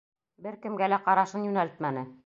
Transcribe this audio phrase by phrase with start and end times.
[0.45, 2.09] Бер кемгә лә ҡарашын йүнәлтмәне.